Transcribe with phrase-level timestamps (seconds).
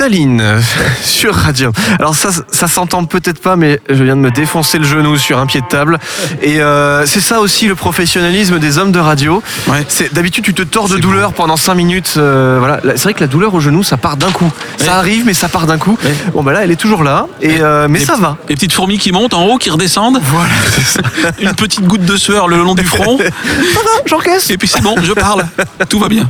[0.00, 0.42] Tallinn
[1.04, 1.72] sur Radio.
[1.98, 5.38] Alors ça, ça s'entend peut-être pas, mais je viens de me défoncer le genou sur
[5.38, 5.98] un pied de table.
[6.40, 9.42] Et euh, c'est ça aussi le professionnalisme des hommes de radio.
[9.68, 9.84] Ouais.
[9.88, 12.14] C'est d'habitude tu te tords de douleur pendant 5 minutes.
[12.16, 14.50] euh, voilà, Là, c'est vrai que la douleur au genou, ça part d'un coup.
[14.78, 15.98] Ça arrive, mais ça part d'un coup.
[16.02, 16.14] Ouais.
[16.32, 17.26] Bon bah là, elle est toujours là.
[17.42, 18.38] Et euh, mais Les ça va.
[18.48, 20.18] Les petites fourmis qui montent en haut, qui redescendent.
[20.22, 20.48] Voilà,
[20.82, 21.00] ça.
[21.42, 23.18] Une petite goutte de sueur le long du front.
[24.06, 24.48] J'encaisse.
[24.48, 25.44] Et puis c'est bon, je parle.
[25.90, 26.26] Tout va bien.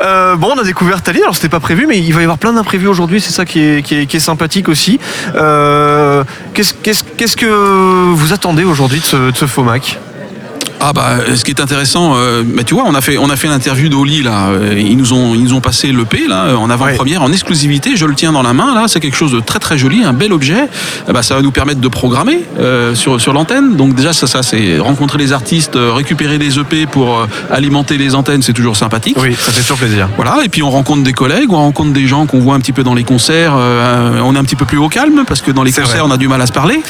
[0.00, 1.22] Bon, on a découvert Tallinn.
[1.22, 3.20] Alors c'était pas prévu, mais il va y avoir plein d'imprévus aujourd'hui.
[3.20, 4.98] C'est ça qui est, sympathique aussi.
[5.34, 9.98] Euh, qu'est-ce que vous attendez aujourd'hui de ce, de ce FOMAC
[10.80, 13.36] Ah bah ce qui est intéressant, euh, bah, tu vois, on a fait on a
[13.36, 14.48] fait l'interview d'Oli là.
[14.48, 17.96] euh, Ils nous ont ils nous ont passé l'EP là en avant-première, en exclusivité.
[17.96, 18.84] Je le tiens dans la main là.
[18.86, 20.68] C'est quelque chose de très très joli, un bel objet.
[21.08, 23.76] Eh bah, ça va nous permettre de programmer euh, sur sur l'antenne.
[23.76, 27.96] Donc déjà ça ça c'est rencontrer les artistes, euh, récupérer des EP pour euh, alimenter
[27.96, 29.16] les antennes, c'est toujours sympathique.
[29.20, 30.08] Oui, ça fait toujours plaisir.
[30.16, 32.72] Voilà, et puis on rencontre des collègues, on rencontre des gens qu'on voit un petit
[32.72, 33.54] peu dans les concerts.
[33.56, 36.00] euh, on est un petit peu plus au calme parce que dans les concerts, vrai.
[36.04, 36.80] on a du mal à se parler.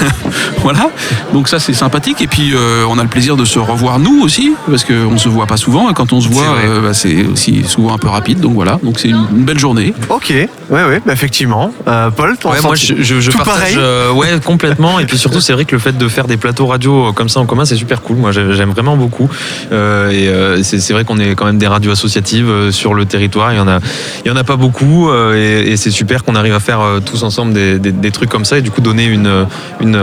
[0.62, 0.90] voilà,
[1.32, 2.20] donc ça c'est sympathique.
[2.20, 5.28] Et puis euh, on a le plaisir de se revoir nous aussi parce qu'on se
[5.28, 5.88] voit pas souvent.
[5.90, 8.40] Et quand on se voit, C'est euh, bah, c'est aussi souvent un peu rapide.
[8.40, 9.94] Donc voilà, donc c'est une, une belle journée.
[10.08, 11.72] Ok, ouais, ouais, bah effectivement.
[11.88, 15.06] Euh, Paul, ton Ouais, moi je, je, je tout partage pareil euh, ouais complètement et
[15.06, 17.40] puis surtout c'est vrai que le fait de faire des plateaux radio euh, comme ça
[17.40, 19.28] en commun c'est super cool moi j'ai- j'aime vraiment beaucoup
[19.72, 23.04] Euh, et euh, c'est c'est vrai qu'on est quand même des radios associatives sur le
[23.06, 23.78] territoire il y en a
[24.24, 25.34] il y en a pas beaucoup euh,
[25.64, 28.44] et, et c'est super qu'on arrive à faire tous ensemble des, des, des trucs comme
[28.44, 29.46] ça et du coup donner une
[29.80, 29.98] une,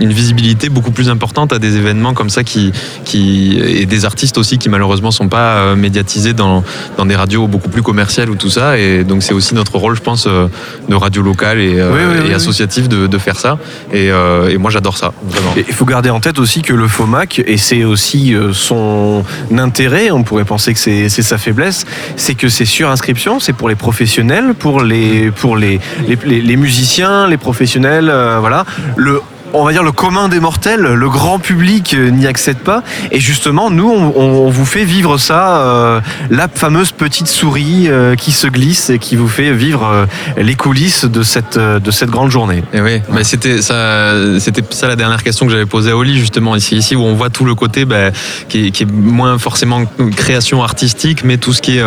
[0.00, 2.53] une visibilité beaucoup plus importante à des événements comme ça qui
[3.04, 6.62] qui et des artistes aussi qui malheureusement sont pas euh, médiatisés dans
[6.96, 9.96] dans des radios beaucoup plus commerciales ou tout ça et donc c'est aussi notre rôle
[9.96, 10.46] je pense euh,
[10.88, 12.34] de radio locale et, euh, Oui, oui, et oui, oui.
[12.34, 13.58] associative de, de faire ça
[13.92, 14.06] et,
[14.52, 15.12] et moi j'adore ça
[15.56, 19.24] Il faut garder en tête aussi que le FOMAC, et c'est aussi son
[19.56, 21.84] intérêt, on pourrait penser que c'est c'est sa faiblesse,
[22.16, 26.40] c'est que c'est sur inscription, c'est pour les professionnels, pour les, pour les, les, les-
[26.40, 28.64] les musiciens, les professionnels, euh, voilà.
[28.96, 29.20] Le,
[29.54, 32.82] on va dire le commun des mortels, le grand public euh, n'y accède pas.
[33.10, 36.00] Et justement, nous, on, on vous fait vivre ça, euh,
[36.30, 40.06] la fameuse petite souris euh, qui se glisse et qui vous fait vivre euh,
[40.36, 42.62] les coulisses de cette, de cette grande journée.
[42.72, 46.18] Et oui, mais c'était ça, c'était ça la dernière question que j'avais posée à Oli
[46.18, 48.10] justement ici, ici où on voit tout le côté bah,
[48.48, 49.82] qui, est, qui est moins forcément
[50.16, 51.82] création artistique, mais tout ce qui est,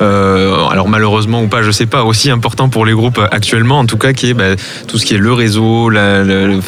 [0.00, 3.98] alors malheureusement ou pas, je sais pas, aussi important pour les groupes actuellement, en tout
[3.98, 4.54] cas, qui est bah,
[4.86, 6.60] tout ce qui est le réseau, la- le- le-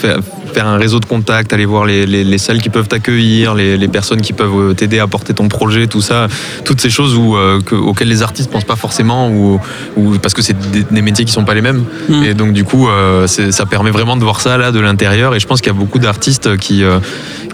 [0.51, 3.77] faire, un réseau de contacts, aller voir les, les- les salles qui peuvent t'accueillir, les,
[3.77, 6.29] les personnes qui peuvent euh, t'aider à porter ton projet, tout ça,
[6.65, 9.61] toutes ces choses où, euh, que- auxquelles les artistes pensent pas forcément, ou,
[9.97, 11.85] ou parce que c'est des, des métiers qui sont pas les mêmes.
[12.09, 12.23] Mm.
[12.25, 15.35] Et donc du coup, euh, ça permet vraiment de voir ça là de l'intérieur.
[15.35, 16.99] Et je pense qu'il y a beaucoup d'artistes qui, euh,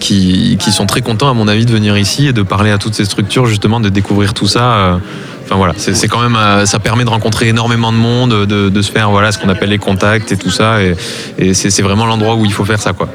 [0.00, 2.78] qui qui sont très contents, à mon avis, de venir ici et de parler à
[2.78, 5.00] toutes ces structures, justement, de découvrir tout ça.
[5.46, 8.90] Enfin voilà, c'est quand même, euh, ça permet de rencontrer énormément de monde, de, se
[8.90, 10.82] faire voilà ce qu'on appelle les contacts et tout ça.
[10.82, 10.96] Et,
[11.38, 13.08] et c'est c'est vraiment l'endroit où il faut faire ça quoi.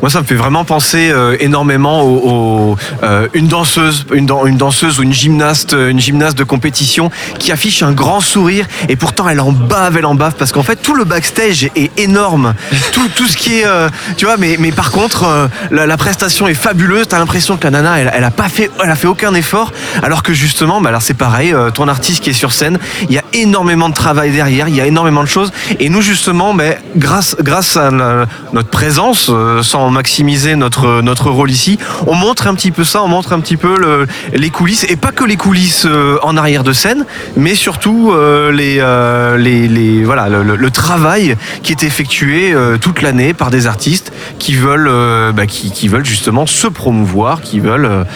[0.00, 4.46] Moi, ça me fait vraiment penser euh, énormément au, au, euh, une danseuse, une, dan-
[4.46, 8.66] une danseuse ou une gymnaste, euh, une gymnaste de compétition qui affiche un grand sourire
[8.88, 11.90] et pourtant elle en bave, elle en bave parce qu'en fait tout le backstage est
[11.98, 12.54] énorme,
[12.92, 17.08] tout, ce qui est, euh, tu vois, mais, par contre la, prestation est fabuleuse.
[17.08, 19.72] T'as l'impression que la nana, elle, elle a pas fait, elle a fait aucun effort,
[20.02, 23.18] alors que justement, bah alors c'est pareil, ton artiste qui est sur scène, il y
[23.18, 25.52] a énormément de travail derrière, il y a énormément de choses.
[25.78, 29.30] Et nous justement, mais grâce, grâce à notre présence,
[29.70, 33.40] sans maximiser notre, notre rôle ici, on montre un petit peu ça, on montre un
[33.40, 37.04] petit peu le- les coulisses, et pas que les coulisses euh, en arrière de scène,
[37.36, 42.52] mais surtout euh, les, euh, les, les- voilà, le, le- le travail qui est effectué
[42.80, 44.90] toute l'année par des artistes qui veulent,
[45.32, 48.06] bah, qui, qui veulent justement se promouvoir, qui veulent...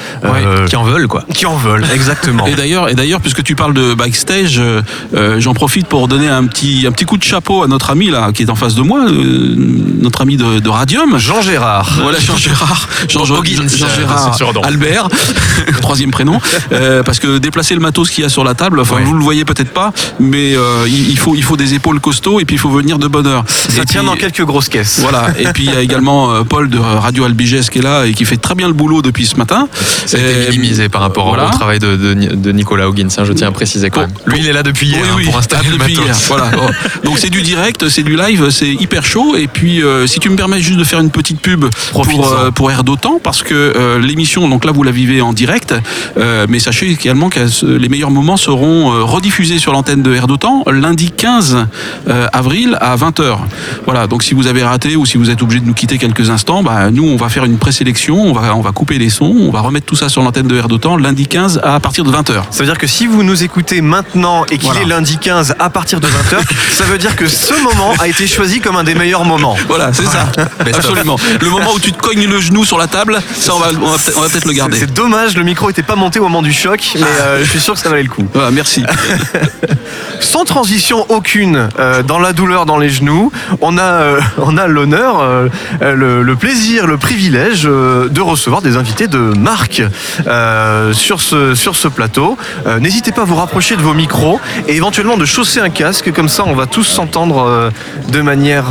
[0.67, 1.25] qui en veulent quoi.
[1.35, 2.47] qui en veulent, exactement.
[2.47, 4.83] Et d'ailleurs, et d'ailleurs, puisque tu parles de backstage, euh,
[5.39, 8.33] j'en profite pour donner un petit, un petit coup de chapeau à notre ami là,
[8.33, 9.55] qui est en face de moi, euh,
[10.01, 11.17] notre ami de, de Radium.
[11.19, 11.89] Jean Gérard.
[12.03, 14.39] Voilà, Jean Gérard, Jean, Jean, Jean euh, Gérard.
[14.65, 15.09] Albert,
[15.81, 16.41] troisième prénom,
[16.73, 19.03] Euh, parce que déplacer le matos qu'il y a sur la table, enfin Ouais.
[19.05, 22.45] vous le voyez peut-être pas, mais euh, il, faut, il faut des épaules costauds et
[22.45, 23.45] puis il faut venir de bonne heure.
[23.49, 24.99] Ça Et tient puis- dans quelques grosses caisses.
[25.01, 28.05] Voilà, et puis il y a également euh, Paul de Radio Albiges qui est là
[28.07, 29.69] et qui fait très bien le boulot depuis ce matin.
[30.15, 31.47] Et- minimisé par rapport voilà.
[31.49, 34.13] au travail de, de, de Nicolas Hoggins, hein, je tiens à préciser quand même.
[34.27, 36.07] Lui, il est là depuis hier Oui, hein, oui, pour installer ah, le depuis matos.
[36.07, 36.51] hier, Voilà.
[37.05, 39.37] Donc c'est du direct, c'est du live, c'est hyper chaud.
[39.37, 42.33] Et puis euh, si tu me permets juste de faire une petite petite pub pour,
[42.33, 45.75] euh, pour Air d'Otan parce que euh, l'émission, donc là vous la vivez en direct,
[46.19, 50.27] euh, mais sachez également que euh, les meilleurs moments seront rediffusés sur l'antenne de Air
[50.27, 51.67] d'Otan lundi 15
[52.09, 53.37] euh, avril à 20h.
[53.85, 56.31] Voilà, donc si vous avez raté ou si vous êtes obligé de nous quitter quelques
[56.31, 59.35] instants, bah, nous on va faire une présélection, on va, on va couper les sons,
[59.39, 62.11] on va remettre tout ça sur l'antenne de Air d'Otan lundi 15 à partir de
[62.13, 62.43] 20h.
[62.51, 64.83] Ça veut dire que si vous nous écoutez maintenant et qu'il Voilà.
[64.83, 66.41] est lundi 15 à partir de 20h,
[66.71, 69.57] ça veut dire que ce moment a été choisi comme un des meilleurs moments.
[69.69, 70.27] Voilà, c'est ça.
[70.61, 71.14] Absolument.
[71.41, 73.91] Le moment où tu te cognes le genou sur la table, ça on va, on
[73.91, 74.79] va peut-être on va peut-être le garder.
[74.79, 77.61] C'est dommage, le micro était pas monté au moment du choc, mais euh, je suis
[77.61, 78.27] sûr que ça valait le coup.
[78.33, 78.85] Voilà, merci.
[80.21, 83.31] Sans transition aucune euh, dans la douleur dans les genoux,
[83.61, 85.23] on a, euh, on a l'honneur,
[85.81, 89.83] le, le plaisir, le privilège de recevoir des invités de marque
[90.93, 92.37] sur, ce, sur ce plateau.
[92.81, 96.29] N'hésitez pas à vous rapprocher de vos micros et éventuellement de chausser un casque, comme
[96.29, 97.71] ça on va tous s'entendre
[98.09, 98.67] de manière,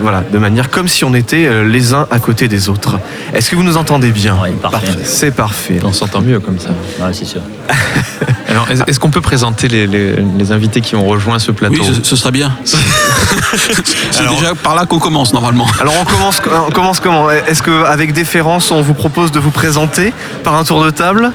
[0.00, 2.98] voilà, de manière comme si on était euh, les uns à côté des autres.
[3.34, 4.86] Est-ce que vous nous entendez bien Oui, parfait.
[5.04, 5.78] C'est parfait.
[5.84, 6.70] On s'entend mieux comme ça.
[7.00, 7.40] Ouais, c'est sûr.
[8.48, 11.94] Alors, est-ce qu'on peut présenter les, les- les invités qui ont rejoint ce plateau Oui,
[11.94, 12.56] ce, ce serait bien.
[14.10, 15.66] C'est déjà par là qu'on commence normalement.
[15.80, 17.30] Alors on commence, on commence comment?
[17.30, 20.12] Est-ce qu'avec déférence, on vous propose de vous présenter
[20.44, 21.32] par un tour de table?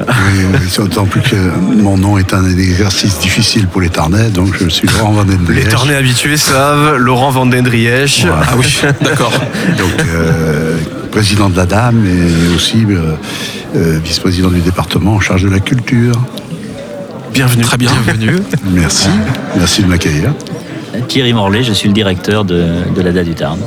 [0.00, 4.54] Oui, oui, d'autant plus que mon nom est un exercice difficile pour les Tarnais, donc
[4.60, 5.64] je suis Laurent Van Den Les.
[5.64, 8.24] Tarnais habitués savent, Laurent Van Den Drièche.
[8.26, 8.42] Voilà.
[8.50, 9.32] Ah oui, d'accord.
[9.78, 10.76] Donc, euh,
[11.10, 13.12] président de la Dame et aussi euh,
[13.76, 16.20] euh, vice-président du département en charge de la culture.
[17.32, 17.64] Bienvenue.
[17.64, 17.90] Très bien.
[18.04, 18.36] Bienvenue.
[18.72, 19.08] Merci,
[19.56, 20.32] merci de m'accueillir.
[21.08, 23.58] Thierry Morlaix, je suis le directeur de, de l'ADA du Tarn.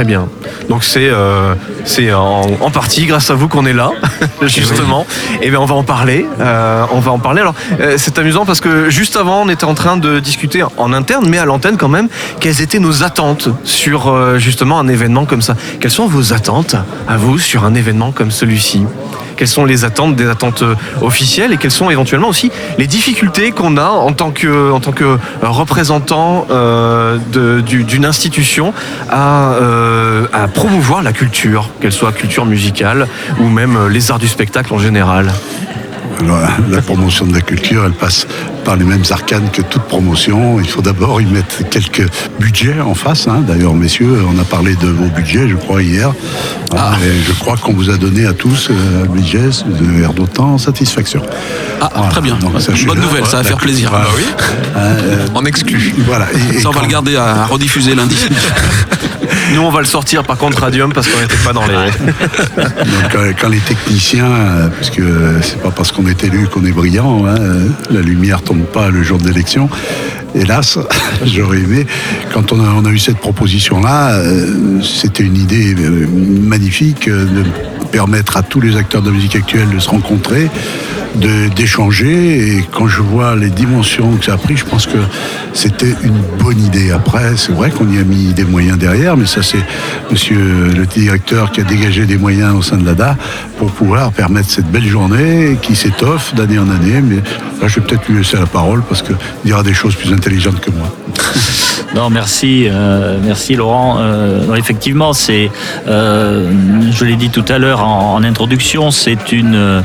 [0.00, 0.30] Très bien.
[0.70, 1.54] Donc c'est euh,
[1.84, 3.90] c'est en, partie grâce à vous qu'on est là,
[4.42, 5.06] justement.
[5.42, 6.26] Et bien on va en parler.
[6.40, 7.42] euh, on va en parler.
[7.42, 10.94] Alors euh, c'est amusant parce que juste avant on était en train de discuter en
[10.94, 12.08] interne, mais à l'antenne quand même,
[12.40, 15.54] quelles étaient nos attentes sur euh, justement un événement comme ça.
[15.80, 16.76] Quelles sont vos attentes
[17.06, 18.86] à vous sur un événement comme celui-ci?
[19.40, 23.52] Quelles sont les attentes des attentes euh, officielles et quelles sont éventuellement aussi les difficultés
[23.52, 27.16] qu'on a en tant que en tant que euh, représentant euh,
[27.62, 28.74] d'une institution
[29.08, 29.89] à, euh,
[30.32, 33.06] à promouvoir la culture, qu'elle soit culture musicale
[33.38, 35.32] ou même euh, les arts du spectacle en général.
[36.70, 38.26] La promotion de la culture, elle passe
[38.64, 40.60] par les mêmes arcanes que toute promotion.
[40.60, 42.06] Il faut d'abord y mettre quelques
[42.38, 43.26] budgets en face.
[43.26, 43.42] hein.
[43.46, 46.12] D'ailleurs, messieurs, on a parlé de vos budgets, je crois, hier.
[46.76, 46.92] Ah.
[47.02, 50.58] Et je crois qu'on vous a donné à tous euh, un budget de Air d'Otan
[50.58, 51.22] satisfaction.
[51.80, 52.10] Ah, Voilà.
[52.10, 52.36] très bien.
[52.36, 52.52] Donc.
[52.86, 53.90] Bonne nouvelle, ça va faire plaisir.
[53.90, 54.24] culture, Ah oui
[54.76, 55.94] euh, On exclut.
[56.06, 56.26] voilà.
[56.52, 58.16] Et- et Ça, on va le garder à, à rediffuser lundi.
[59.54, 61.74] Nous, on va le sortir par contre Radium parce qu'on n'était pas dans les.
[62.56, 66.46] Donc, euh, quand les techniciens, euh, parce que euh, c'est pas parce qu'on est élu
[66.48, 67.36] qu'on est brillant, hein,
[67.90, 69.68] la lumière tombe pas le jour de l'élection.
[70.34, 70.78] Hélas,
[71.24, 71.86] j'aurais aimé.
[72.32, 77.44] Quand on a, eu cette proposition-là, euh, c'était une idée euh, magnifique euh, de
[77.90, 80.48] permettre à tous les acteurs de la musique actuelle de se rencontrer,
[81.56, 82.56] d'échanger.
[82.56, 84.98] Et quand je vois les dimensions que ça a pris, je pense que
[85.54, 86.92] c'était une bonne idée.
[86.92, 89.64] Après, c'est vrai qu'on y a mis des moyens derrière, mais ça c'est
[90.10, 93.16] Monsieur le directeur qui a dégagé des moyens au sein de l'ADA
[93.58, 97.00] pour pouvoir permettre cette belle journée qui s'étoffe d'année en année.
[97.00, 97.16] Mais
[97.62, 100.60] là, je vais peut-être lui laisser la parole parce qu'il dira des choses plus intelligentes
[100.60, 100.88] que moi.
[101.92, 103.96] Non, merci, euh, merci Laurent.
[103.98, 105.50] Euh, effectivement, c'est,
[105.88, 106.48] euh,
[106.92, 109.82] je l'ai dit tout à l'heure en, introduction, c'est une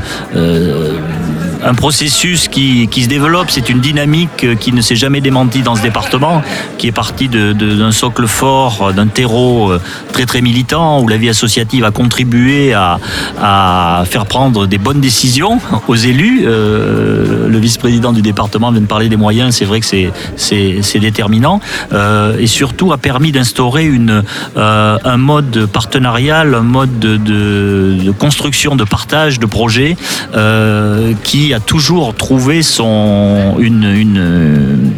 [1.65, 5.75] un processus qui, qui se développe, c'est une dynamique qui ne s'est jamais démentie dans
[5.75, 6.41] ce département,
[6.77, 9.81] qui est partie d'un socle fort, d'un terreau euh,
[10.13, 12.99] très très militant, où la vie associative a contribué à,
[13.41, 16.43] à faire prendre des bonnes décisions aux élus.
[16.45, 21.59] Euh, le vice-président du département vient de parler des moyens, c'est vrai que c'est- déterminant,
[21.93, 28.83] Euh, et surtout a permis d'instaurer euh, un mode partenarial, un mode de, construction, de
[28.85, 29.97] partage de projets
[30.35, 34.91] euh, qui a toujours trouvé son une, une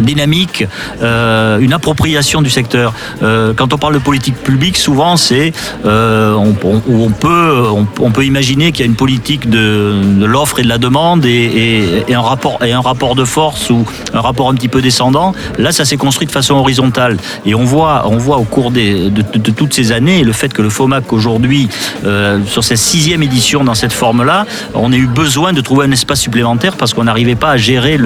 [0.00, 0.64] dynamique,
[1.02, 2.92] euh, une appropriation du secteur.
[3.22, 5.52] Euh, quand on parle de politique publique, souvent c'est
[5.84, 7.62] euh, on, on- où on peut
[8.00, 12.04] on, peut imaginer qu'il y a une politique de, l'offre et de la demande et,
[12.12, 15.32] un rapport et un rapport de force ou un rapport un petit peu descendant.
[15.58, 17.16] Là, ça s'est construit de façon horizontale
[17.46, 20.62] et on voit on voit au cours de, de- toutes ces années le fait que
[20.62, 21.68] le FOMAC aujourd'hui
[22.04, 25.90] euh, sur cette sixième édition dans cette forme-là, on a eu besoin de trouver un
[25.92, 27.98] espace supplémentaire parce qu'on n'arrivait pas à gérer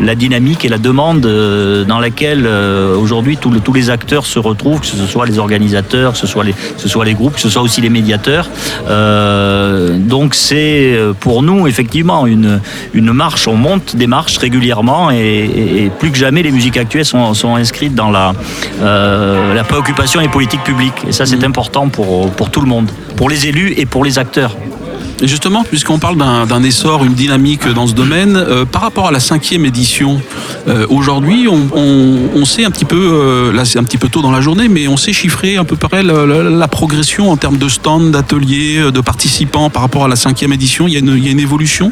[0.00, 4.24] la dynamique et la demande euh, dans laquelle euh, aujourd'hui tous, le- tous les acteurs
[4.26, 7.14] se retrouvent, que ce soit les organisateurs, que ce soit les, que ce soit les
[7.14, 8.48] groupes, que ce soit aussi les médiateurs.
[8.88, 12.60] Euh, donc c'est pour nous effectivement une,
[12.94, 16.76] une marche, on monte des marches régulièrement et, et- et plus que jamais les musiques
[16.76, 18.32] actuelles sont, sont inscrites dans la,
[18.80, 21.00] la préoccupation des politiques publiques.
[21.08, 24.18] Et ça c'est important pour, pour tout le monde, pour les élus et pour les
[24.18, 24.56] acteurs.
[25.26, 29.20] Justement, puisqu'on parle d'un essor, une dynamique dans ce domaine, euh, par rapport à la
[29.20, 30.20] cinquième édition,
[30.68, 34.30] euh, aujourd'hui, on, sait un petit peu, euh, là c'est un petit peu tôt dans
[34.30, 38.00] la journée, mais on sait chiffrer à peu près la, progression en termes de stands,
[38.00, 40.88] d'ateliers, de participants par rapport à la cinquième édition.
[40.88, 41.90] Y a il y a une évolution?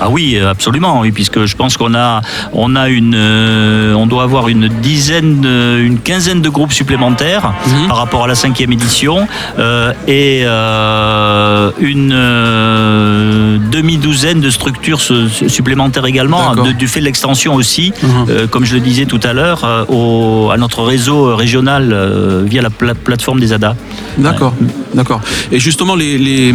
[0.00, 2.20] Ah oui, euh, absolument, oui, puisque je pense qu'on a,
[2.52, 7.52] on a une, euh, on doit avoir une dizaine, euh, une quinzaine de groupes supplémentaires
[7.66, 7.88] Mhm.
[7.88, 9.26] par rapport à la cinquième édition
[9.58, 12.10] euh, et euh, une
[13.70, 18.46] demi-douzaine de structures su- supplémentaires également, de- du fait de l'extension aussi, Mhm.
[18.48, 21.82] comme je le disais tout à l'heure, à notre réseau régional
[22.46, 23.74] via la pla- plateforme des ADA.
[24.16, 24.54] D'accord,
[24.94, 25.20] d'accord.
[25.50, 26.54] Et justement, les, les,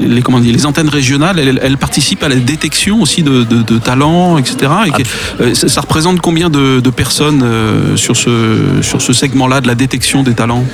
[0.00, 2.63] les, comment les antennes régionales, elles, elles participent à la détection
[3.00, 4.56] aussi de, de- de talents, etc.
[4.98, 5.02] Et
[5.42, 9.66] euh, ça, ça représente combien de, de personnes euh, sur ce, sur ce segment-là de
[9.66, 10.64] la détection des talents?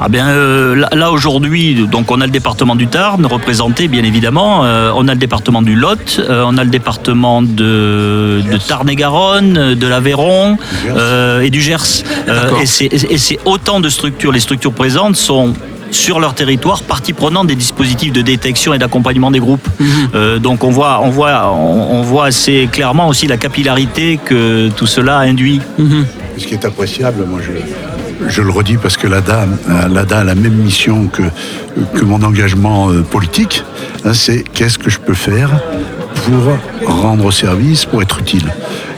[0.00, 4.64] Ah bien, euh, là, aujourd'hui, donc on a le département du Tarn représenté, bien évidemment.
[4.64, 9.74] Euh, on a le département du Lot, euh, on a le département de, de Tarn-et-Garonne,
[9.74, 10.58] de l'Aveyron
[11.42, 12.02] et du Gers.
[12.60, 14.32] Et c'est autant de structures.
[14.32, 15.54] Les structures présentes sont
[15.90, 19.66] sur leur territoire, partie prenante des dispositifs de détection et d'accompagnement des groupes.
[20.14, 24.68] Euh, donc on voit, on voit, on, on voit assez clairement aussi la capillarité que
[24.70, 25.60] tout cela induit.
[26.38, 30.24] Ce qui est appréciable, moi je, je le redis parce que l'ADA, euh, l'ADA a
[30.24, 31.22] la même mission que,
[31.94, 33.64] que mon engagement euh, politique,
[34.04, 35.50] hein, c'est qu'est-ce que je peux faire
[36.24, 38.52] pour rendre service, pour être utile.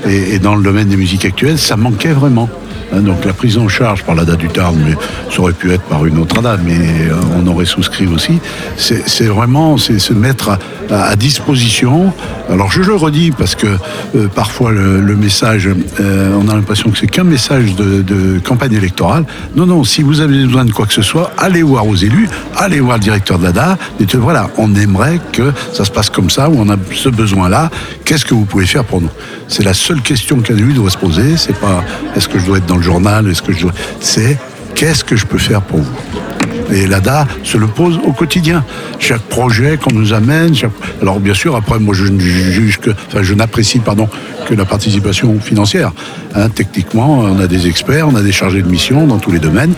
[0.07, 2.49] Et, et dans le domaine des musiques actuelles, ça manquait vraiment.
[2.92, 4.95] Hein, donc la prise en charge par l'ADA du Tarn, mais
[5.30, 8.38] ça aurait pu être par une autre ADA, mais euh, on aurait souscrit aussi,
[8.76, 10.59] c'est vraiment se mettre
[10.90, 12.12] à, disposition.
[12.50, 15.68] Alors je le redis parce que euh, parfois le, message,
[16.00, 19.25] euh, on a l'impression que c'est qu'un message de, de campagne électorale.
[19.54, 22.28] Non, non, si vous avez besoin de quoi que ce soit, allez voir aux élus,
[22.57, 26.30] allez voir le directeur de l'ADA, dites voilà, on aimerait que ça se passe comme
[26.30, 27.71] ça, ou on a ce besoin-là,
[28.04, 29.11] qu'est-ce que vous pouvez faire pour nous?
[29.49, 31.83] C'est la seule question qu'un élu doit se poser, c'est pas
[32.16, 33.73] est-ce que je dois être dans le journal, est-ce que je dois...
[34.00, 34.38] C'est
[34.75, 35.97] qu'est-ce que je peux faire pour vous
[36.70, 38.64] et l'ADA se le pose au quotidien.
[38.99, 40.54] Chaque projet qu'on nous amène,
[41.00, 44.08] alors bien sûr, après, moi je juge que, enfin, je n'apprécie, pardon,
[44.49, 45.93] que la participation financière.
[46.35, 49.38] Hein, techniquement, on a des experts, on a des chargés de mission dans tous les
[49.38, 49.75] domaines,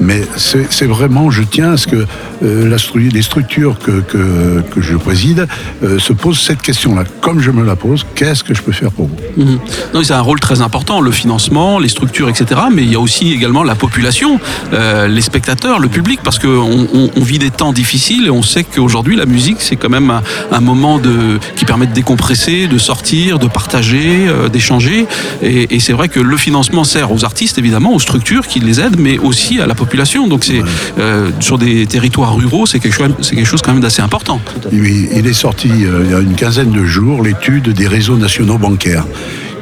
[0.00, 2.06] mais c'est vraiment, je tiens à ce que
[2.44, 5.46] euh, les structures que, que, que je préside
[5.82, 7.04] euh, se posent cette question-là.
[7.20, 9.42] Comme je me la pose, qu'est-ce que je peux faire pour vous?
[9.42, 9.58] Mhm.
[10.04, 12.60] C'est un rôle très important, le financement, les structures, etc.
[12.72, 14.40] Mais il y a aussi également la population,
[14.72, 18.42] euh, les spectateurs, le public, parce qu'on on, on vit des temps difficiles et on
[18.42, 22.66] sait qu'aujourd'hui la musique c'est quand même un, un moment de, qui permet de décompresser,
[22.66, 25.06] de sortir, de partager, euh, d'échanger.
[25.42, 28.80] Et, et c'est vrai que le financement sert aux artistes évidemment, aux structures qui les
[28.80, 30.28] aident, mais aussi à la population.
[30.28, 30.62] Donc c'est
[30.98, 34.40] euh, sur des territoires ruraux, c'est quelque chose, c'est quelque chose quand même d'assez important.
[34.72, 38.16] Il il est sorti euh, il y a une quinzaine de jours l'étude des réseaux
[38.16, 39.04] nationaux bancaires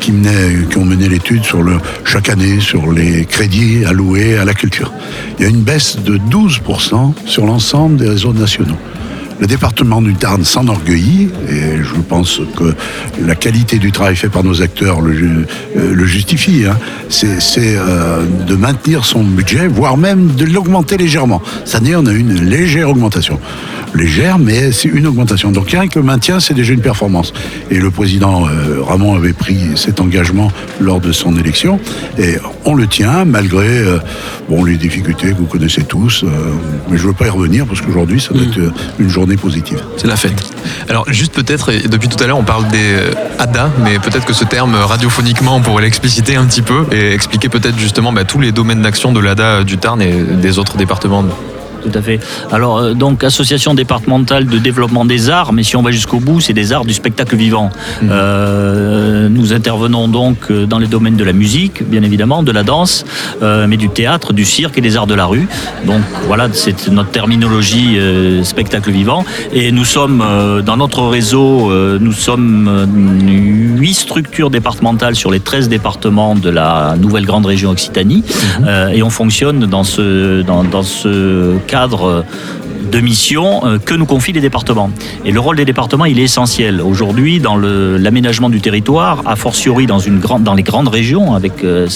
[0.01, 4.45] qui, menaient- qui ont mené l'étude sur le, chaque année sur les crédits alloués à
[4.47, 4.93] la culture.
[5.39, 8.79] Il y a une baisse de 12% sur l'ensemble des réseaux nationaux.
[9.41, 12.75] Le département du Tarn s'enorgueillit, et je pense que
[13.25, 15.47] la qualité du travail fait par nos acteurs le,
[15.79, 16.67] euh, justifie.
[16.67, 16.77] hein.
[17.09, 21.41] C'est euh, de maintenir son budget, voire même de l'augmenter légèrement.
[21.65, 23.41] Cette année, on a une légère augmentation.
[23.95, 25.51] Légère, mais c'est une augmentation.
[25.53, 27.33] Donc rien que le maintien, c'est déjà une performance.
[27.71, 31.79] Et le président euh, Ramon avait pris cet engagement lors de son élection,
[32.19, 33.99] et on le tient malgré euh,
[34.49, 36.25] bon, les difficultés que vous connaissez tous.
[36.25, 36.29] euh,
[36.89, 39.37] mais je ne veux pas y revenir parce qu'aujourd'hui, ça doit être euh, une journée
[39.37, 39.81] positive.
[39.97, 40.43] C'est la fête.
[40.89, 44.33] Alors juste peut-être, depuis tout à l'heure on parle des euh, ADA, mais peut-être que
[44.33, 48.41] ce terme radiophoniquement on pourrait l'expliciter un petit peu et expliquer peut-être justement bah, tous
[48.41, 51.25] les domaines d'action de l'ADA du Tarn et des autres départements.
[51.83, 52.21] Tout à fait.
[52.51, 56.41] Alors, euh, donc, association départementale de développement des arts, mais si on va jusqu'au bout,
[56.41, 57.71] c'est des arts du spectacle vivant.
[58.03, 62.63] Euh, nous intervenons donc euh, dans les domaines de la musique, bien évidemment, de la
[62.63, 63.05] danse,
[63.43, 65.49] euh, mais du théâtre, du cirque et des arts de la rue.
[65.87, 67.99] Donc, voilà, c'est notre terminologie
[68.43, 69.25] spectacle vivant.
[69.53, 70.25] Et nous sommes,
[70.65, 72.87] dans notre réseau, nous sommes
[73.81, 78.25] huit structures départementales sur les 13 départements de la nouvelle grande région Occitanie.
[78.67, 82.25] Euh, et on fonctionne dans ce, dans, dans ce cadre
[82.91, 84.91] de missions euh, que nous confient les départements.
[85.25, 86.81] Et le rôle des départements, il est essentiel.
[86.81, 91.65] Aujourd'hui, dans l'aménagement du territoire, a fortiori dans, une grande, dans les grandes régions, avec
[91.65, 91.87] euh,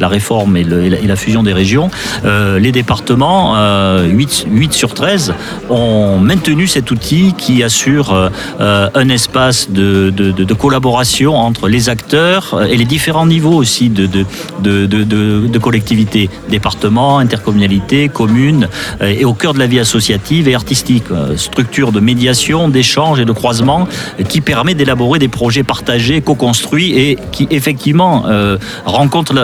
[0.00, 1.90] la réforme et, la, fusion des régions,
[2.24, 3.54] euh, les départements,
[4.04, 5.34] 8, 8, sur 13,
[5.70, 12.84] ont maintenu cet outil qui assure un espace de, collaboration entre les acteurs et les
[12.84, 14.06] différents niveaux aussi de,
[14.62, 18.68] de, collectivités, départements, intercommunalités, communes,
[19.00, 21.04] et au cœur de la vie associative et artistique.
[21.10, 23.88] Euh, structure de médiation, d'échange et de croisement
[24.28, 29.34] qui permet d'élaborer des projets partagés, co-construits et qui effectivement euh, rencontrent,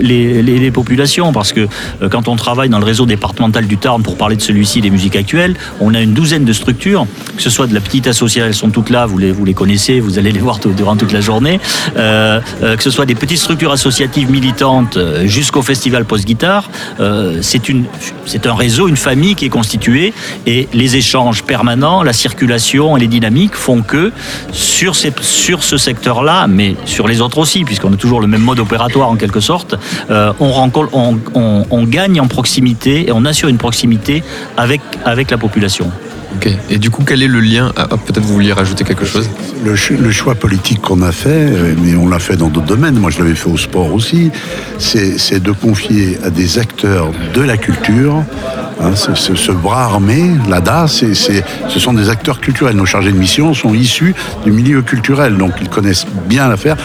[0.00, 1.32] les, populations.
[1.32, 1.66] Parce que
[2.02, 4.90] euh, quand on travaille dans le réseau départemental du Tarn, pour parler de celui-ci des
[4.90, 7.06] musiques actuelles, on a une douzaine de structures,
[7.36, 9.54] que ce soit de la petite association, elles sont toutes là, vous les, vous les
[9.54, 11.60] connaissez, vous allez les voir durant toute la journée,
[11.94, 16.70] que ce soit des petites structures associatives militantes jusqu'au festival post-guitare,
[17.46, 20.12] c'est un réseau, une famille qui est constituée
[20.46, 24.12] et les échanges permanents, la circulation et les dynamiques font que
[24.52, 29.08] sur, ce secteur-là, mais sur les autres aussi, puisqu'on a toujours le même mode opératoire
[29.10, 29.74] en quelque sorte,
[30.10, 34.22] euh, on, gagne en proximité et on assure une proximité
[34.64, 35.90] avec la population.
[36.70, 39.28] Et du coup, quel est le lien Peut-être vous vouliez rajouter quelque chose
[39.64, 43.10] le, choix politique qu'on a fait, euh, mais on l'a fait dans d'autres domaines, moi
[43.10, 44.30] je l'avais fait au sport aussi,
[44.78, 48.24] c'est de confier à des acteurs de la culture
[48.80, 52.76] Hein, ce, bras armé, l'ADA, ce sont des acteurs culturels.
[52.76, 56.76] Nos chargés de mission sont issus du milieu culturel, donc ils connaissent bien l'affaire.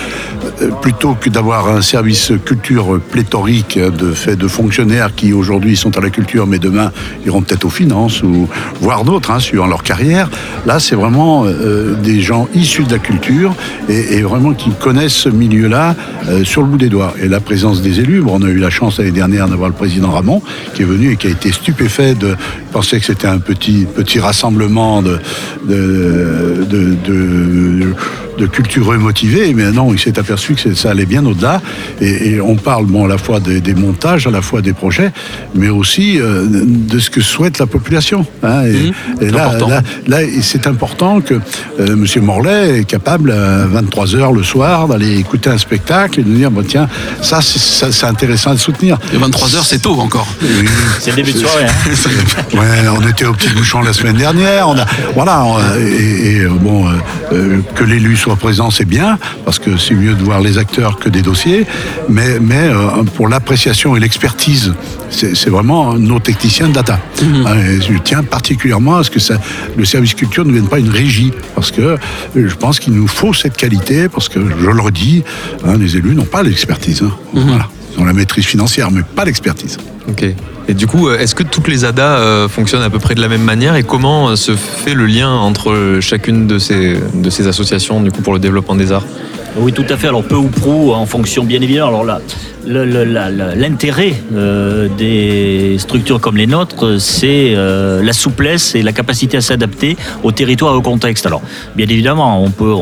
[0.62, 5.98] Euh, plutôt que d'avoir un service culture pléthorique de fait de fonctionnaires qui aujourd'hui sont
[5.98, 6.92] à la culture, mais demain
[7.26, 8.48] iront peut-être aux finances ou
[8.82, 10.30] voire d'autres, hein, suivant leur carrière.
[10.66, 13.56] Là, c'est vraiment euh, des gens issus de la culture
[13.90, 15.96] et, vraiment qui connaissent ce milieu-là
[16.28, 17.14] euh, sur le bout des doigts.
[17.22, 19.76] Et la présence des élus, bon, on a eu la chance l'année dernière d'avoir le
[19.76, 20.42] président Ramon
[20.74, 22.36] qui est venu et qui a été stupéfait fait de
[22.72, 25.20] penser que c'était un petit, petit rassemblement de,
[25.68, 27.94] de, de
[28.38, 31.62] de cultureux motivés, mais non, il s'est aperçu que ça allait bien au-delà.
[32.02, 35.12] Et, on parle bon, à la fois des, montages, à la fois des projets,
[35.56, 38.26] mais aussi euh, de ce que souhaite la population.
[38.44, 38.66] Hein.
[38.66, 39.32] Et, mmh.
[39.32, 41.36] là, là, c'est important que
[41.80, 42.06] euh, M.
[42.22, 46.64] Morlaix est capable, à 23h le soir, d'aller écouter un spectacle et de dire, bon,
[46.68, 46.88] tiens,
[47.22, 48.98] ça, c'est intéressant à soutenir.
[49.14, 50.28] Et 23h, c'est tôt encore.
[51.00, 51.66] c'est le début de soirée.
[51.66, 51.94] Hein.
[52.54, 54.68] ouais, on était au petit bouchon la semaine dernière.
[54.70, 55.46] On a, voilà,
[55.80, 56.88] et, bon,
[57.32, 60.98] euh, que l'élu soit présent, c'est bien, parce que c'est mieux de voir les acteurs
[60.98, 61.66] que des dossiers,
[62.10, 64.74] mais, mais euh, pour l'appréciation et l'expertise,
[65.10, 67.00] c'est vraiment nos techniciens de data.
[67.22, 67.46] Mhm.
[67.46, 69.40] Hein, je tiens particulièrement à ce que ça,
[69.78, 71.98] le service culture ne devienne pas une régie, parce que euh,
[72.36, 75.24] je pense qu'il nous faut cette qualité, parce que je le redis,
[75.66, 77.04] hein, les élus n'ont pas l'expertise.
[77.04, 77.12] Hein.
[77.34, 77.48] Mhm.
[77.48, 77.68] Voilà.
[77.96, 79.78] Ils ont la maîtrise financière, mais pas l'expertise.
[80.10, 80.26] Ok.
[80.68, 83.28] Et du coup, euh, est-ce que toutes les ADA fonctionnent à peu près de la
[83.28, 88.02] même manière et comment se fait le lien entre chacune de ces, de ces associations
[88.02, 89.06] du coup, pour le développement des arts?
[89.58, 90.08] Oui, tout à fait.
[90.08, 91.88] Alors peu ou prou, en fonction bien évidemment.
[91.90, 92.22] Alors là,
[92.66, 94.14] l'intérêt
[94.98, 100.74] des structures comme les nôtres, c'est la souplesse et la capacité à s'adapter au territoire
[100.74, 101.26] et au contexte.
[101.26, 101.42] Alors,
[101.76, 102.74] bien évidemment, on peut,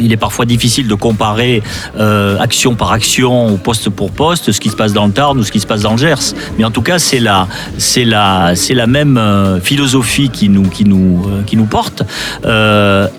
[0.00, 1.62] il est parfois difficile de comparer
[1.98, 5.38] euh, action par action ou poste pour poste ce qui se passe dans le Tarn
[5.38, 6.34] ou ce qui se passe dans le Gers.
[6.58, 10.68] Mais en tout cas, c'est la, c'est la, c'est la même euh, philosophie qui nous,
[10.68, 12.02] qui nous, euh, qui nous porte.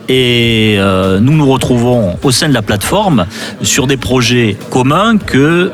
[0.10, 0.78] et
[1.22, 3.26] nous nous retrouvons au sein de la plateforme
[3.62, 5.72] sur des projets communs que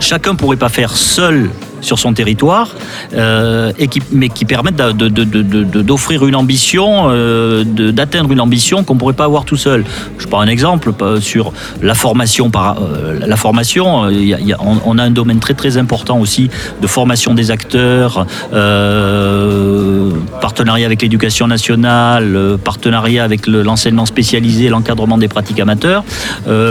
[0.00, 1.50] chacun pourrait pas faire seul
[1.82, 2.74] sur son territoire,
[3.14, 3.72] euh,
[4.12, 9.44] mais qui permettent d'offrir une ambition, euh, d'atteindre une ambition qu'on ne pourrait pas avoir
[9.44, 9.84] tout seul.
[10.18, 12.50] Je prends un exemple sur la formation.
[12.50, 14.08] Par, euh, la formation,
[14.86, 16.48] on, a un domaine très très important aussi
[16.80, 18.26] de formation des acteurs,
[20.40, 26.04] partenariat avec l'éducation nationale, partenariat avec l'enseignement spécialisé, l'encadrement des pratiques amateurs.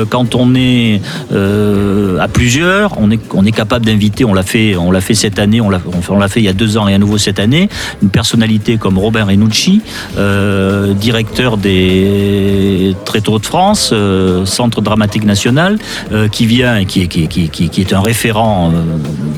[0.09, 4.91] quand on est à plusieurs, on est, on est capable d'inviter, on l'a fait, on
[4.91, 7.17] l'a fait cette année, on l'a fait il y a deux ans et à nouveau
[7.17, 7.69] cette année,
[8.01, 9.81] une personnalité comme Robert Renucci,
[10.17, 15.77] euh, directeur des Tréteaux de France, euh, Centre dramatique national,
[16.11, 18.71] euh, qui vient et qui, est un référent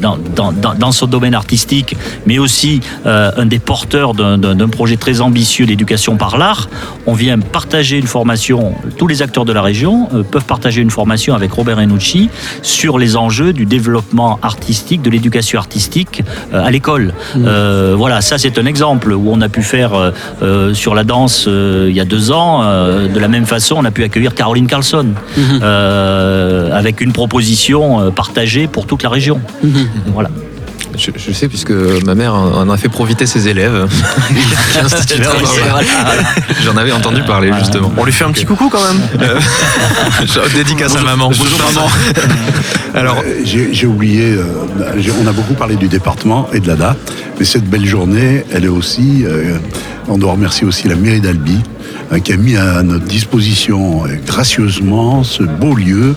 [0.02, 1.95] dans, dans, dans, son domaine artistique,
[2.26, 6.69] mais aussi un des porteurs d'un projet très ambitieux d'éducation par l'art.
[7.06, 11.34] On vient partager une formation, tous les acteurs de la région peuvent partager une formation
[11.34, 12.30] avec Robert Renucci
[12.62, 17.13] sur les enjeux du développement artistique, de l'éducation artistique euh, à l'école.
[17.35, 17.45] Mmh.
[17.45, 21.47] Euh, voilà, ça c'est un exemple où on a pu faire euh, sur la danse
[21.47, 22.63] il y a deux ans.
[22.63, 25.63] de la même façon, on a pu accueillir Caroline Carlson mmh.
[26.71, 29.41] avec une proposition partagée pour toute la région.
[29.63, 29.69] Mmh.
[30.13, 30.29] Voilà.
[30.97, 31.71] Je, je sais puisque
[32.06, 33.88] ma mère en a fait profiter ses élèves.
[36.63, 37.91] J'en avais entendu parler justement.
[37.97, 39.01] On lui fait un petit coucou quand même.
[40.56, 41.29] Dédicace à maman.
[41.29, 41.88] Bonjour maman.
[42.93, 44.45] Alors, Euh, j'ai oublié, euh,
[45.21, 46.95] on a beaucoup parlé du département et de l'ADA,
[47.39, 49.58] mais cette belle journée, elle est aussi, euh,
[50.07, 51.59] on doit remercier aussi la mairie d'Albi,
[52.11, 56.15] hein, qui a mis à notre disposition euh, gracieusement ce beau lieu,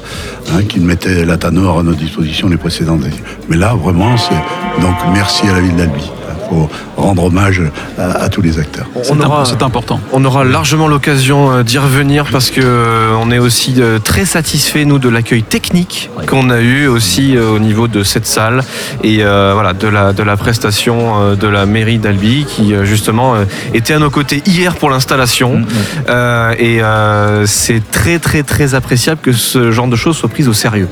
[0.53, 3.23] hein, qui mettait la Tanor à notre disposition les précédentes années.
[3.49, 6.11] Mais là, vraiment, c'est donc merci à la ville d'Albi.
[6.49, 7.63] Faut rendre hommage
[7.99, 8.87] à, à tous les acteurs.
[9.03, 10.01] C'est aura, important.
[10.13, 14.25] on aura largement l'occasion euh, d'y revenir parce que euh, on est aussi euh, très
[14.25, 18.63] satisfait nous de l'accueil technique qu'on a eu aussi au niveau de cette salle
[19.03, 23.35] et euh, voilà de la de la prestation de la mairie d'Albi qui justement
[23.75, 25.65] était à nos côtés hier pour l'installation
[26.09, 30.49] Euh, et euh, c'est très très très appréciable que ce genre de choses soit prise
[30.49, 30.89] au sérieux.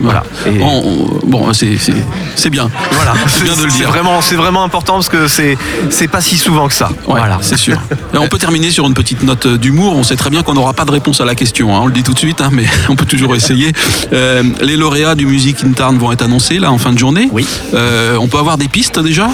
[0.00, 0.22] Voilà.
[0.46, 0.82] Et- On-
[1.22, 2.70] on- bon, c'est bien.
[2.92, 3.88] voilà, c'est bien de le dire.
[3.88, 5.56] vraiment, c'est vraiment important parce que c'est,
[5.90, 6.90] c'est pas si souvent que ça.
[7.06, 7.78] Ouais, c'est sûr.
[8.14, 9.96] Et on peut terminer sur une petite note d'humour.
[9.96, 11.74] On sait très bien qu'on n'aura pas de réponse à la question.
[11.76, 11.80] hein.
[11.82, 13.72] On le dit tout de suite, hein, mais on peut toujours essayer.
[14.12, 17.28] Euh, les lauréats du Music in Tarn vont être annoncés là en fin de journée.
[17.32, 17.46] Oui.
[17.74, 19.28] Euh, on peut avoir des pistes déjà?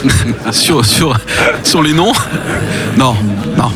[0.52, 1.16] Sur, sur,
[1.62, 2.12] sur les noms?
[2.96, 3.14] Non,
[3.56, 3.70] non.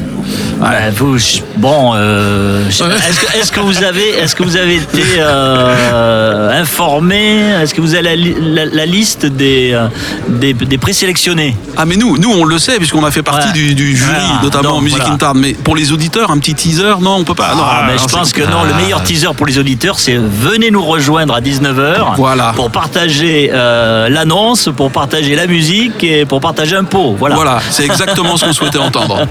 [0.96, 7.38] Vous, je- bon, euh, est-ce que, vous avez, est-ce que vous avez été euh, informé?
[7.60, 9.88] Est-ce que vous avez la, li- la- la liste des, euh,
[10.28, 11.56] des, des présélectionnés?
[11.76, 14.42] Ah mais nous, nous on le sait puisqu'on a fait partie du, du jury, Voilà.
[14.42, 15.14] notamment en Donc, Music voilà.
[15.14, 15.38] in Tarn.
[15.38, 17.54] Mais pour les auditeurs, un petit teaser, non, on peut pas?
[17.54, 20.16] non, Ah, mais alors, je pense que non, le meilleur teaser pour les auditeurs, c'est
[20.16, 22.52] venez nous rejoindre à 19h Voilà.
[22.54, 27.16] pour partager euh, l'annonce, pour partager la musique et pour partager un pot.
[27.18, 27.34] Voilà.
[27.34, 29.26] Voilà, c'est exactement ce qu'on souhaitait entendre.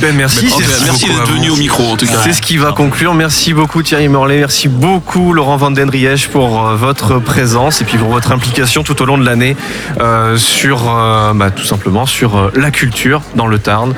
[0.00, 0.49] Ben merci.
[0.58, 2.20] Merci d'être venu au micro en tout cas.
[2.24, 3.14] C'est ce qui va conclure.
[3.14, 7.84] Merci beaucoup Thierry Morlaix, merci beaucoup Laurent Van Den Riech pour euh, votre présence et
[7.84, 9.56] puis pour votre implication tout au long de l'année
[10.00, 13.94] euh, sur euh, bah, tout simplement sur euh, la culture dans le Tarn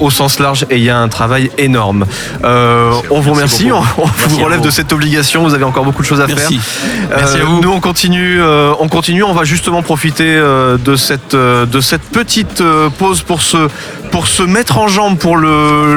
[0.00, 2.06] au sens large et il y a un travail énorme.
[2.42, 5.42] On vous remercie, on, on vous relève de cette obligation.
[5.42, 6.58] Vous avez encore beaucoup de choses à Merci.
[6.58, 7.16] faire.
[7.16, 7.60] Merci à vous.
[7.60, 9.22] Nous on continue, on continue.
[9.22, 12.62] On va justement profiter de cette de cette petite
[12.98, 13.68] pause pour se
[14.10, 15.53] pour se mettre en jambe pour le,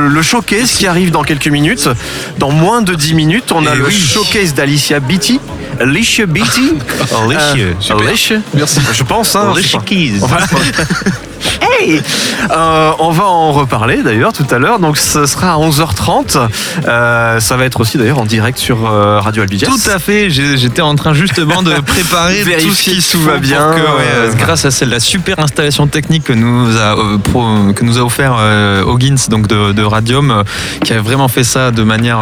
[0.10, 1.90] le showcase qui arrive dans quelques minutes.
[2.38, 3.94] Dans moins de 10 minutes, on a Eh le oui.
[3.94, 5.40] showcase d'Alicia Beatty.
[5.80, 6.74] Alicia Beatty.
[7.24, 7.66] Alicia,
[7.96, 8.00] Euh.
[8.08, 8.38] Alicia.
[8.54, 8.80] Merci.
[8.94, 9.36] Je pense.
[9.36, 10.14] Hein, Alicia Keys.
[10.20, 10.46] Voilà.
[11.62, 12.02] Hey
[12.52, 14.80] Euh, On va en reparler d'ailleurs tout à l'heure.
[14.80, 16.48] Donc ce sera à 11h30.
[16.88, 19.70] Euh, ça va être aussi d'ailleurs en direct sur euh, Radio Albi Jazz.
[19.70, 23.72] Tout à fait, j'étais en train justement de préparer tout ce qui tout va bien.
[23.74, 27.98] que, ouais, grâce à celle, la super installation technique que nous a, pro- que nous
[27.98, 28.36] a offert
[28.86, 30.44] Hoggins donc de, de Radium,
[30.84, 32.20] qui a vraiment fait ça de manière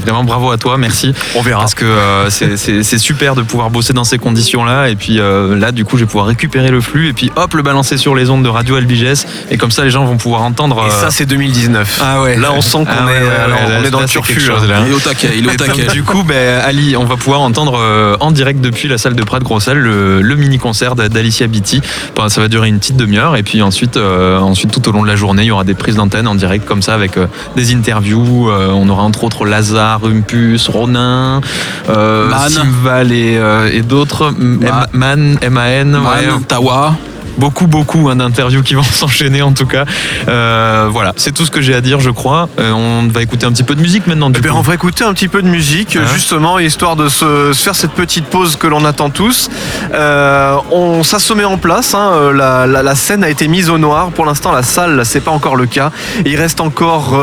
[0.00, 1.14] vraiment bravo à toi, merci.
[1.34, 1.60] On verra.
[1.62, 1.86] Parce que
[2.28, 4.88] c'est- super de pouvoir bosser dans ces conditions-là.
[4.88, 7.62] Et puis là, du coup, je vais pouvoir récupérer le flux et puis hop, le
[7.62, 9.26] balancer sur les ondes de Radio LBGS.
[9.50, 10.82] Et comme ça, les gens vont pouvoir entendre.
[10.86, 12.00] Et euh, ça c'est 2019.
[12.02, 12.36] ah ouais.
[12.36, 14.04] Là on sent qu'on Ah ouais, est, ouais, ouais, alors, là, on est dans là,
[14.04, 14.40] le turfu.
[14.40, 14.76] chose, là.
[14.86, 15.86] Il est au taquet, il est au taquet.
[15.92, 19.22] Du coup, ben, Ali, on va pouvoir entendre euh, en direct depuis la salle de
[19.22, 21.80] Prat Grossal le, le mini-concert d'Alicia Beatty.
[22.16, 25.02] Bon, ça va durer une petite demi-heure et puis ensuite, euh, ensuite, tout au long
[25.02, 27.26] de la journée, il y aura des prises d'antenne en direct comme ça avec euh,
[27.56, 28.50] des interviews.
[28.50, 31.40] Euh, on aura entre autres Lazare, Rumpus, Ronin,
[31.88, 32.48] euh, Man.
[32.48, 34.28] Simval et, euh, et d'autres.
[34.38, 36.96] M- Ma- Man, M-A-N, ouais, Man, Tawa.
[37.38, 39.84] Beaucoup beaucoup hein, d'interviews qui vont s'enchaîner en tout cas.
[40.28, 42.48] Euh, voilà, c'est tout ce que j'ai à dire, je crois.
[42.58, 44.30] Euh, on va écouter un petit peu de musique maintenant.
[44.30, 44.58] Du Eh bien, coup.
[44.58, 47.74] on va écouter un petit peu de musique, Hein justement, histoire de se, se faire
[47.76, 49.48] cette petite pause que l'on attend tous.
[49.94, 51.94] Euh, on, ça se met en place.
[51.94, 54.10] hein, la, la- la scène a été mise au noir.
[54.10, 55.90] Pour l'instant, la salle, c'est pas encore le cas.
[56.24, 57.20] Il reste encore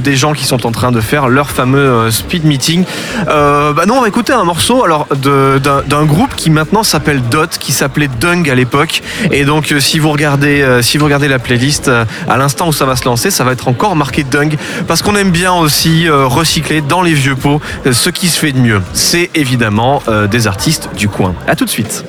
[0.00, 2.84] des gens qui sont en train de faire leur fameux speed meeting.
[3.26, 7.56] Bah non, on va écouter un morceau alors d'un d'un groupe qui maintenant s'appelle Dot,
[7.58, 9.02] qui s'appelait Dung à l'époque.
[9.30, 12.68] Et donc, euh, si vous regardez, euh, si vous regardez la playlist, euh, à l'instant
[12.68, 15.52] où ça va se lancer, ça va être encore marqué Dung, parce qu'on aime bien
[15.52, 18.82] aussi euh, recycler dans les vieux pots euh, ce qui se fait de mieux.
[18.92, 21.34] C'est évidemment euh, des artistes du coin.
[21.46, 22.04] À tout de suite.